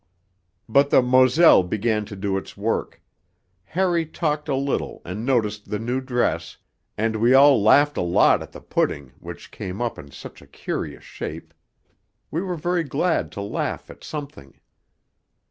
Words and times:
But 0.67 0.89
the 0.89 1.03
Moselle 1.03 1.61
began 1.61 2.05
to 2.05 2.15
do 2.15 2.35
its 2.35 2.57
work: 2.57 3.03
Harry 3.65 4.03
talked 4.03 4.49
a 4.49 4.55
little 4.55 5.03
and 5.05 5.23
noticed 5.23 5.69
the 5.69 5.77
new 5.77 6.01
dress, 6.01 6.57
and 6.97 7.17
we 7.17 7.35
all 7.35 7.61
laughed 7.61 7.97
a 7.97 8.01
lot 8.01 8.41
at 8.41 8.51
the 8.51 8.61
pudding, 8.61 9.11
which 9.19 9.51
came 9.51 9.79
up 9.79 9.99
in 9.99 10.09
such 10.09 10.41
a 10.41 10.47
curious 10.47 11.03
shape.... 11.03 11.53
We 12.31 12.41
were 12.41 12.55
very 12.57 12.83
glad 12.83 13.31
to 13.33 13.41
laugh 13.41 13.91
at 13.91 14.03
something. 14.03 14.59